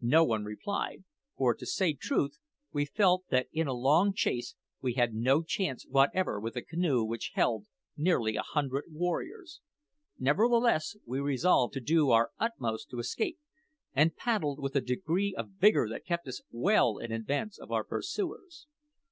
No 0.00 0.22
one 0.22 0.44
replied; 0.44 1.02
for, 1.36 1.52
to 1.52 1.66
say 1.66 1.92
truth, 1.92 2.38
we 2.72 2.84
felt 2.84 3.24
that 3.30 3.48
in 3.50 3.66
a 3.66 3.72
long 3.72 4.12
chase 4.14 4.54
we 4.80 4.92
had 4.94 5.12
no 5.12 5.42
chance 5.42 5.84
whatever 5.88 6.38
with 6.38 6.54
a 6.54 6.62
canoe 6.62 7.02
which 7.02 7.32
held 7.34 7.66
nearly 7.96 8.36
a 8.36 8.42
hundred 8.42 8.84
warriors. 8.92 9.60
Nevertheless, 10.20 10.94
we 11.04 11.18
resolved 11.18 11.74
to 11.74 11.80
do 11.80 12.10
our 12.12 12.30
utmost 12.38 12.90
to 12.90 13.00
escape, 13.00 13.40
and 13.92 14.14
paddled 14.14 14.60
with 14.60 14.76
a 14.76 14.80
degree 14.80 15.34
of 15.34 15.50
vigour 15.58 15.88
that 15.88 16.04
kept 16.06 16.28
us 16.28 16.42
well 16.52 16.98
in 16.98 17.10
advance 17.10 17.58
of 17.58 17.72
our 17.72 17.82
pursuers. 17.82 18.68